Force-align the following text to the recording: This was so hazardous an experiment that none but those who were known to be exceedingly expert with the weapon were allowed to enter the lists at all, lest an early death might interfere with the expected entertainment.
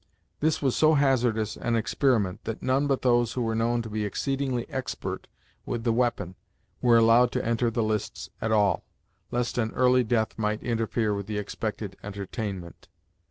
This 0.39 0.63
was 0.63 0.75
so 0.75 0.95
hazardous 0.95 1.55
an 1.57 1.75
experiment 1.75 2.45
that 2.45 2.63
none 2.63 2.87
but 2.87 3.03
those 3.03 3.33
who 3.33 3.43
were 3.43 3.53
known 3.53 3.83
to 3.83 3.89
be 3.91 4.03
exceedingly 4.03 4.67
expert 4.67 5.27
with 5.63 5.83
the 5.83 5.93
weapon 5.93 6.33
were 6.81 6.97
allowed 6.97 7.31
to 7.33 7.45
enter 7.45 7.69
the 7.69 7.83
lists 7.83 8.31
at 8.41 8.51
all, 8.51 8.83
lest 9.29 9.59
an 9.59 9.69
early 9.73 10.03
death 10.03 10.39
might 10.39 10.63
interfere 10.63 11.13
with 11.13 11.27
the 11.27 11.37
expected 11.37 11.97
entertainment. 12.01 12.87